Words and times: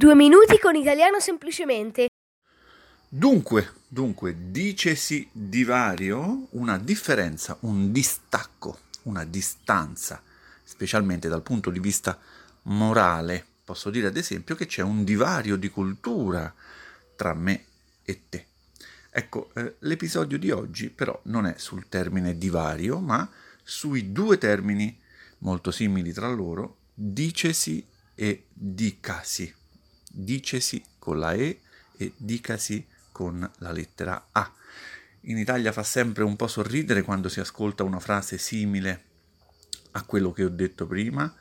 Due 0.00 0.14
minuti 0.14 0.58
con 0.58 0.76
italiano 0.76 1.20
semplicemente. 1.20 2.08
Dunque, 3.06 3.72
dunque, 3.86 4.34
dicesi 4.50 5.28
divario 5.30 6.46
una 6.52 6.78
differenza, 6.78 7.58
un 7.60 7.92
distacco, 7.92 8.78
una 9.02 9.26
distanza, 9.26 10.22
specialmente 10.64 11.28
dal 11.28 11.42
punto 11.42 11.68
di 11.68 11.80
vista 11.80 12.18
morale. 12.62 13.44
Posso 13.62 13.90
dire 13.90 14.06
ad 14.06 14.16
esempio 14.16 14.54
che 14.54 14.64
c'è 14.64 14.80
un 14.80 15.04
divario 15.04 15.56
di 15.56 15.68
cultura 15.68 16.50
tra 17.14 17.34
me 17.34 17.64
e 18.02 18.22
te. 18.30 18.46
Ecco, 19.10 19.50
eh, 19.54 19.74
l'episodio 19.80 20.38
di 20.38 20.50
oggi 20.50 20.88
però 20.88 21.20
non 21.24 21.44
è 21.44 21.56
sul 21.58 21.90
termine 21.90 22.38
divario, 22.38 23.00
ma 23.00 23.30
sui 23.62 24.12
due 24.12 24.38
termini 24.38 24.98
molto 25.40 25.70
simili 25.70 26.14
tra 26.14 26.28
loro, 26.30 26.78
dicesi 26.94 27.86
e 28.14 28.46
dicasi 28.50 29.58
dicesi 30.12 30.82
con 30.98 31.18
la 31.18 31.32
E 31.34 31.60
e 31.96 32.12
dicasi 32.16 32.86
con 33.12 33.48
la 33.58 33.72
lettera 33.72 34.28
A. 34.32 34.52
In 35.24 35.38
Italia 35.38 35.72
fa 35.72 35.82
sempre 35.82 36.24
un 36.24 36.34
po' 36.36 36.48
sorridere 36.48 37.02
quando 37.02 37.28
si 37.28 37.40
ascolta 37.40 37.84
una 37.84 38.00
frase 38.00 38.38
simile 38.38 39.04
a 39.92 40.02
quello 40.02 40.32
che 40.32 40.44
ho 40.44 40.48
detto 40.48 40.86
prima, 40.86 41.32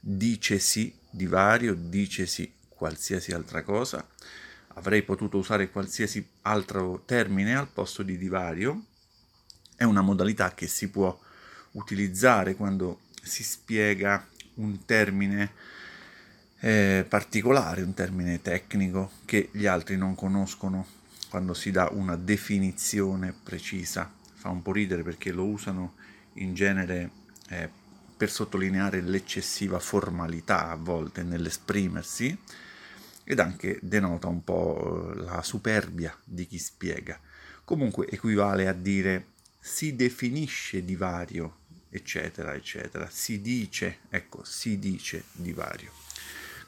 dicesi 0.00 0.96
divario, 1.10 1.74
dicesi 1.74 2.52
qualsiasi 2.68 3.32
altra 3.32 3.62
cosa. 3.62 4.06
Avrei 4.74 5.02
potuto 5.02 5.38
usare 5.38 5.70
qualsiasi 5.70 6.26
altro 6.42 7.02
termine 7.04 7.54
al 7.54 7.68
posto 7.68 8.02
di 8.02 8.16
divario. 8.16 8.84
È 9.74 9.84
una 9.84 10.02
modalità 10.02 10.54
che 10.54 10.66
si 10.66 10.88
può 10.90 11.18
utilizzare 11.72 12.54
quando 12.54 13.00
si 13.22 13.42
spiega 13.42 14.26
un 14.54 14.84
termine 14.84 15.52
eh, 16.60 17.04
particolare, 17.08 17.82
un 17.82 17.94
termine 17.94 18.40
tecnico 18.40 19.10
che 19.24 19.50
gli 19.52 19.66
altri 19.66 19.96
non 19.96 20.14
conoscono 20.14 20.86
quando 21.28 21.54
si 21.54 21.70
dà 21.70 21.88
una 21.92 22.16
definizione 22.16 23.32
precisa. 23.32 24.10
Fa 24.34 24.48
un 24.48 24.62
po' 24.62 24.72
ridere 24.72 25.02
perché 25.02 25.32
lo 25.32 25.44
usano 25.44 25.94
in 26.34 26.54
genere 26.54 27.10
eh, 27.48 27.68
per 28.16 28.30
sottolineare 28.30 29.00
l'eccessiva 29.00 29.78
formalità 29.78 30.70
a 30.70 30.76
volte 30.76 31.22
nell'esprimersi 31.22 32.36
ed 33.24 33.40
anche 33.40 33.78
denota 33.82 34.28
un 34.28 34.42
po' 34.44 35.12
la 35.14 35.42
superbia 35.42 36.16
di 36.24 36.46
chi 36.46 36.58
spiega. 36.58 37.18
Comunque 37.64 38.08
equivale 38.08 38.68
a 38.68 38.72
dire 38.72 39.26
si 39.58 39.96
definisce 39.96 40.84
divario, 40.84 41.58
eccetera, 41.90 42.54
eccetera. 42.54 43.08
Si 43.10 43.40
dice, 43.40 43.98
ecco, 44.08 44.44
si 44.44 44.78
dice 44.78 45.24
divario. 45.32 46.05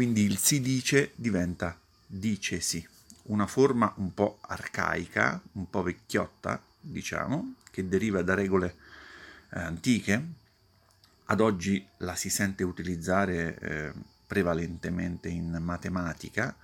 Quindi 0.00 0.22
il 0.22 0.38
si 0.38 0.62
dice 0.62 1.12
diventa 1.14 1.78
dicesi, 2.06 2.82
una 3.24 3.46
forma 3.46 3.92
un 3.98 4.14
po' 4.14 4.38
arcaica, 4.40 5.38
un 5.52 5.68
po' 5.68 5.82
vecchiotta, 5.82 6.58
diciamo, 6.80 7.56
che 7.70 7.86
deriva 7.86 8.22
da 8.22 8.32
regole 8.32 8.76
eh, 9.50 9.60
antiche. 9.60 10.24
Ad 11.26 11.40
oggi 11.40 11.86
la 11.98 12.14
si 12.14 12.30
sente 12.30 12.64
utilizzare 12.64 13.58
eh, 13.58 13.92
prevalentemente 14.26 15.28
in 15.28 15.58
matematica, 15.60 16.56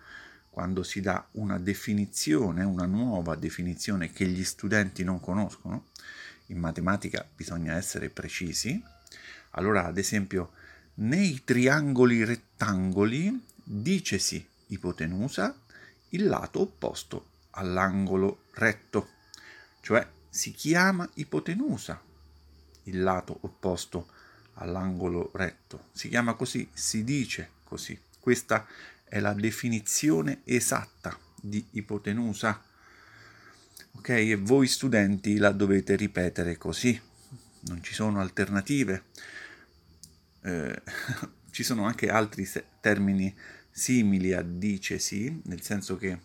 quando 0.48 0.82
si 0.82 1.02
dà 1.02 1.28
una 1.32 1.58
definizione, 1.58 2.64
una 2.64 2.86
nuova 2.86 3.34
definizione 3.34 4.12
che 4.12 4.24
gli 4.24 4.44
studenti 4.44 5.04
non 5.04 5.20
conoscono. 5.20 5.88
In 6.46 6.58
matematica 6.58 7.28
bisogna 7.36 7.76
essere 7.76 8.08
precisi. 8.08 8.82
Allora, 9.50 9.84
ad 9.84 9.98
esempio, 9.98 10.52
nei 10.98 11.42
triangoli 11.44 12.24
rettangoli 12.24 13.44
dicesi 13.62 14.46
ipotenusa 14.68 15.54
il 16.10 16.26
lato 16.26 16.60
opposto 16.60 17.30
all'angolo 17.50 18.44
retto, 18.52 19.08
cioè 19.80 20.06
si 20.28 20.52
chiama 20.52 21.08
ipotenusa 21.14 22.00
il 22.84 23.02
lato 23.02 23.38
opposto 23.42 24.08
all'angolo 24.54 25.30
retto. 25.34 25.88
Si 25.92 26.08
chiama 26.08 26.34
così, 26.34 26.68
si 26.72 27.04
dice 27.04 27.50
così. 27.64 27.98
Questa 28.18 28.66
è 29.04 29.20
la 29.20 29.34
definizione 29.34 30.40
esatta 30.44 31.18
di 31.40 31.64
ipotenusa. 31.72 32.62
Ok, 33.92 34.08
e 34.10 34.36
voi 34.36 34.66
studenti 34.66 35.36
la 35.38 35.52
dovete 35.52 35.96
ripetere 35.96 36.56
così. 36.56 36.98
Non 37.60 37.82
ci 37.82 37.94
sono 37.94 38.20
alternative 38.20 39.04
eh, 40.46 40.82
ci 41.50 41.62
sono 41.64 41.84
anche 41.84 42.08
altri 42.08 42.48
termini 42.80 43.34
simili 43.70 44.32
a 44.32 44.42
dicesi, 44.42 45.40
nel 45.44 45.60
senso 45.60 45.96
che 45.96 46.18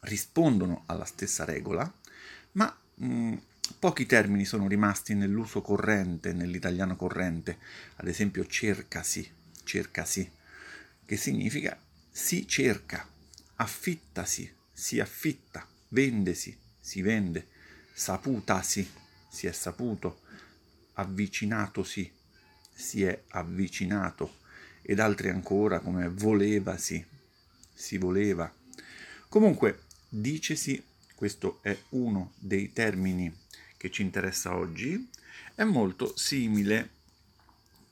rispondono 0.00 0.84
alla 0.86 1.04
stessa 1.04 1.44
regola, 1.44 1.92
ma 2.52 2.74
mh, 2.94 3.06
mm, 3.06 3.34
pochi 3.78 4.06
termini 4.06 4.44
sono 4.44 4.68
rimasti 4.68 5.14
nell'uso 5.14 5.60
corrente, 5.60 6.32
nell'italiano 6.32 6.96
corrente, 6.96 7.58
ad 7.96 8.06
esempio 8.06 8.46
cercasi, 8.46 9.28
cercasi, 9.64 10.30
che 11.04 11.16
significa 11.16 11.78
si 12.10 12.46
cerca, 12.46 13.06
affittasi, 13.56 14.54
si 14.72 15.00
affitta, 15.00 15.66
vendesi, 15.88 16.56
si 16.78 17.02
vende, 17.02 17.48
saputasi, 17.92 18.88
si 19.28 19.46
è 19.46 19.52
saputo, 19.52 20.20
avvicinatosi, 20.94 22.10
si 22.76 23.02
è 23.04 23.22
avvicinato 23.28 24.36
ed 24.82 25.00
altri 25.00 25.30
ancora 25.30 25.80
come 25.80 26.08
volevasi, 26.08 27.04
si 27.72 27.96
voleva. 27.96 28.52
Comunque, 29.28 29.84
dicesi, 30.08 30.82
questo 31.14 31.60
è 31.62 31.76
uno 31.90 32.32
dei 32.38 32.72
termini 32.72 33.34
che 33.78 33.90
ci 33.90 34.02
interessa 34.02 34.54
oggi, 34.54 35.10
è 35.54 35.64
molto 35.64 36.12
simile 36.16 36.90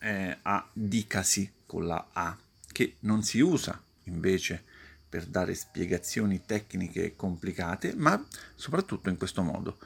eh, 0.00 0.36
a 0.42 0.68
dicasi 0.72 1.50
con 1.64 1.86
la 1.86 2.10
A, 2.12 2.36
che 2.70 2.96
non 3.00 3.22
si 3.22 3.40
usa 3.40 3.82
invece 4.04 4.62
per 5.08 5.24
dare 5.24 5.54
spiegazioni 5.54 6.44
tecniche 6.44 7.16
complicate, 7.16 7.94
ma 7.94 8.22
soprattutto 8.54 9.08
in 9.08 9.16
questo 9.16 9.42
modo. 9.42 9.78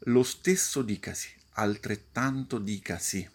Lo 0.00 0.22
stesso 0.24 0.82
dicasi, 0.82 1.28
altrettanto 1.52 2.58
dicasi, 2.58 3.28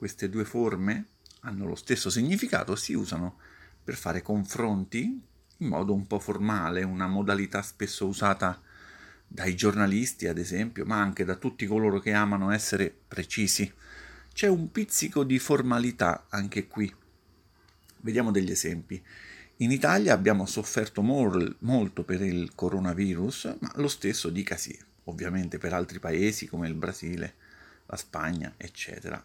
queste 0.00 0.30
due 0.30 0.46
forme 0.46 1.08
hanno 1.40 1.66
lo 1.66 1.74
stesso 1.74 2.08
significato, 2.08 2.74
si 2.74 2.94
usano 2.94 3.36
per 3.84 3.96
fare 3.96 4.22
confronti 4.22 5.20
in 5.58 5.66
modo 5.66 5.92
un 5.92 6.06
po' 6.06 6.18
formale, 6.18 6.82
una 6.84 7.06
modalità 7.06 7.60
spesso 7.60 8.06
usata 8.06 8.62
dai 9.26 9.54
giornalisti, 9.54 10.26
ad 10.26 10.38
esempio, 10.38 10.86
ma 10.86 10.98
anche 11.02 11.26
da 11.26 11.34
tutti 11.34 11.66
coloro 11.66 11.98
che 11.98 12.14
amano 12.14 12.50
essere 12.50 12.90
precisi. 13.06 13.70
C'è 14.32 14.46
un 14.46 14.72
pizzico 14.72 15.22
di 15.22 15.38
formalità 15.38 16.24
anche 16.30 16.66
qui. 16.66 16.90
Vediamo 17.98 18.30
degli 18.30 18.52
esempi. 18.52 19.04
In 19.56 19.70
Italia 19.70 20.14
abbiamo 20.14 20.46
sofferto 20.46 21.02
mol, 21.02 21.56
molto 21.58 22.04
per 22.04 22.22
il 22.22 22.54
coronavirus, 22.54 23.56
ma 23.60 23.70
lo 23.74 23.88
stesso 23.88 24.30
dicasi 24.30 24.78
ovviamente 25.04 25.58
per 25.58 25.74
altri 25.74 25.98
paesi 25.98 26.46
come 26.46 26.68
il 26.68 26.74
Brasile, 26.74 27.34
la 27.84 27.96
Spagna, 27.98 28.54
eccetera. 28.56 29.22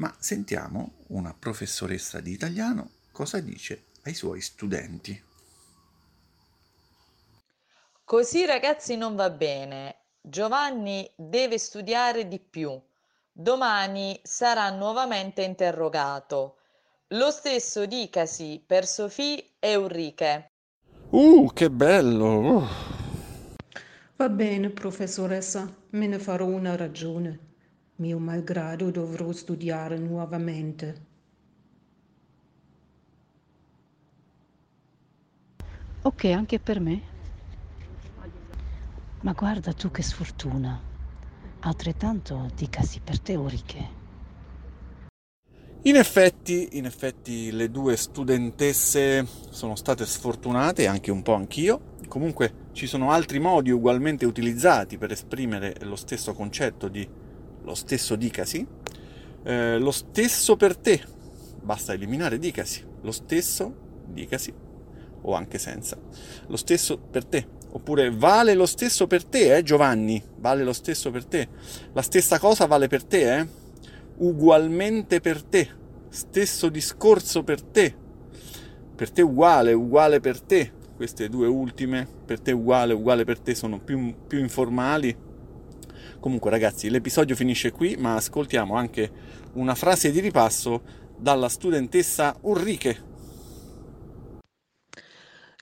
Ma 0.00 0.14
sentiamo 0.18 1.04
una 1.08 1.34
professoressa 1.38 2.20
di 2.20 2.32
italiano 2.32 2.92
cosa 3.12 3.38
dice 3.38 3.84
ai 4.04 4.14
suoi 4.14 4.40
studenti. 4.40 5.22
Così 8.02 8.46
ragazzi 8.46 8.96
non 8.96 9.14
va 9.14 9.28
bene. 9.28 9.96
Giovanni 10.22 11.08
deve 11.14 11.58
studiare 11.58 12.28
di 12.28 12.40
più. 12.40 12.80
Domani 13.30 14.18
sarà 14.22 14.70
nuovamente 14.70 15.42
interrogato. 15.42 16.56
Lo 17.08 17.30
stesso 17.30 17.84
dicasi 17.84 18.62
per 18.66 18.86
Sofì 18.86 19.52
e 19.58 19.76
Ulrike. 19.76 20.50
Uh, 21.10 21.52
che 21.52 21.70
bello! 21.70 22.38
Uh. 22.38 22.66
Va 24.16 24.28
bene, 24.30 24.70
professoressa, 24.70 25.70
me 25.90 26.06
ne 26.06 26.18
farò 26.18 26.46
una 26.46 26.74
ragione. 26.74 27.49
Mio 28.00 28.18
malgrado 28.18 28.90
dovrò 28.90 29.30
studiare 29.30 29.98
nuovamente. 29.98 31.06
Ok, 36.00 36.24
anche 36.24 36.58
per 36.58 36.80
me. 36.80 37.02
Ma 39.20 39.32
guarda 39.32 39.74
tu 39.74 39.90
che 39.90 40.00
sfortuna. 40.00 40.80
Altrettanto 41.60 42.48
dicasi 42.56 43.00
per 43.04 43.20
te, 43.20 43.36
Oriche. 43.36 43.98
In 45.82 45.96
effetti, 45.96 46.78
in 46.78 46.86
effetti 46.86 47.50
le 47.52 47.70
due 47.70 47.98
studentesse 47.98 49.26
sono 49.50 49.76
state 49.76 50.06
sfortunate, 50.06 50.86
anche 50.86 51.10
un 51.10 51.20
po' 51.20 51.34
anch'io. 51.34 51.96
Comunque 52.08 52.68
ci 52.72 52.86
sono 52.86 53.10
altri 53.10 53.38
modi 53.38 53.70
ugualmente 53.70 54.24
utilizzati 54.24 54.96
per 54.96 55.12
esprimere 55.12 55.76
lo 55.82 55.96
stesso 55.96 56.32
concetto 56.32 56.88
di 56.88 57.19
lo 57.62 57.74
stesso 57.74 58.16
dicasi, 58.16 58.66
eh, 59.44 59.78
lo 59.78 59.90
stesso 59.90 60.56
per 60.56 60.76
te, 60.76 61.02
basta 61.62 61.92
eliminare 61.92 62.38
dicasi, 62.38 62.84
lo 63.02 63.12
stesso 63.12 63.74
dicasi, 64.06 64.52
o 65.22 65.34
anche 65.34 65.58
senza. 65.58 65.98
Lo 66.46 66.56
stesso 66.56 66.98
per 66.98 67.24
te. 67.24 67.58
Oppure 67.72 68.10
vale 68.10 68.54
lo 68.54 68.66
stesso 68.66 69.06
per 69.06 69.24
te, 69.24 69.56
eh 69.56 69.62
Giovanni? 69.62 70.20
Vale 70.38 70.64
lo 70.64 70.72
stesso 70.72 71.10
per 71.10 71.24
te. 71.24 71.48
La 71.92 72.02
stessa 72.02 72.38
cosa 72.38 72.66
vale 72.66 72.88
per 72.88 73.04
te, 73.04 73.38
eh? 73.38 73.48
Ugualmente 74.18 75.20
per 75.20 75.42
te. 75.42 75.68
Stesso 76.08 76.68
discorso 76.68 77.44
per 77.44 77.62
te. 77.62 77.94
Per 78.96 79.10
te 79.10 79.22
uguale, 79.22 79.72
uguale 79.72 80.18
per 80.18 80.40
te. 80.40 80.72
Queste 80.96 81.28
due 81.28 81.46
ultime, 81.46 82.06
per 82.26 82.40
te 82.40 82.52
uguale, 82.52 82.92
uguale 82.92 83.24
per 83.24 83.38
te, 83.38 83.54
sono 83.54 83.78
più, 83.78 84.14
più 84.26 84.40
informali. 84.40 85.16
Comunque 86.20 86.50
ragazzi, 86.50 86.90
l'episodio 86.90 87.34
finisce 87.34 87.72
qui, 87.72 87.96
ma 87.96 88.14
ascoltiamo 88.14 88.74
anche 88.74 89.10
una 89.54 89.74
frase 89.74 90.10
di 90.10 90.20
ripasso 90.20 90.82
dalla 91.16 91.48
studentessa 91.48 92.36
Ulrike. 92.42 93.08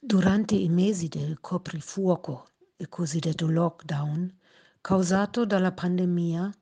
Durante 0.00 0.56
i 0.56 0.68
mesi 0.68 1.06
del 1.06 1.38
coprifuoco, 1.40 2.48
il 2.76 2.88
cosiddetto 2.88 3.48
lockdown, 3.48 4.36
causato 4.80 5.44
dalla 5.44 5.72
pandemia, 5.72 6.52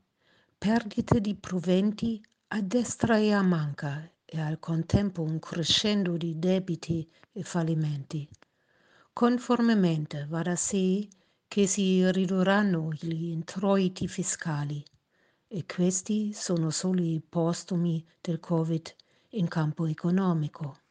perdite 0.59 1.21
di 1.21 1.35
proventi 1.35 2.23
a 2.49 2.61
destra 2.61 3.17
e 3.17 3.33
a 3.33 3.43
manca 3.43 4.11
e 4.27 4.41
al 4.41 4.59
contempo 4.59 5.23
un 5.23 5.39
crescendo 5.39 6.19
di 6.19 6.39
debiti 6.39 7.09
e 7.33 7.43
fallimenti. 7.43 8.29
Conformemente 9.13 10.27
va 10.29 10.43
da 10.43 10.57
sé 10.57 11.09
che 11.49 11.67
si 11.67 12.11
ridurranno 12.11 12.93
gli 12.93 13.31
introiti 13.31 14.09
fiscali 14.09 14.85
e 15.49 15.65
questi 15.65 16.33
sono 16.33 16.71
solo 16.71 17.03
i 17.03 17.21
postumi 17.21 18.05
del 18.21 18.41
Covid 18.41 18.95
in 19.31 19.49
campo 19.49 19.87
economico. 19.87 20.86